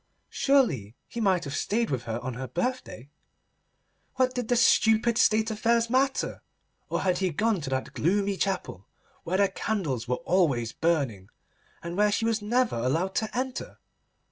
Surely 0.31 0.95
he 1.07 1.21
might 1.21 1.43
have 1.43 1.55
stayed 1.55 1.91
with 1.91 2.05
her 2.05 2.19
on 2.21 2.33
her 2.33 2.47
birthday. 2.47 3.07
What 4.15 4.33
did 4.33 4.47
the 4.47 4.55
stupid 4.55 5.15
State 5.19 5.51
affairs 5.51 5.91
matter? 5.91 6.41
Or 6.89 7.01
had 7.01 7.19
he 7.19 7.29
gone 7.29 7.61
to 7.61 7.69
that 7.69 7.93
gloomy 7.93 8.35
chapel, 8.35 8.87
where 9.25 9.37
the 9.37 9.47
candles 9.47 10.07
were 10.07 10.15
always 10.25 10.71
burning, 10.71 11.29
and 11.83 11.95
where 11.95 12.11
she 12.11 12.25
was 12.25 12.41
never 12.41 12.77
allowed 12.77 13.13
to 13.13 13.37
enter? 13.37 13.77